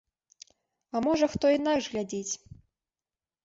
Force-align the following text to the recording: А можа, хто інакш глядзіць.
А 0.95 1.03
можа, 1.09 1.31
хто 1.35 1.53
інакш 1.59 1.93
глядзіць. 1.95 2.33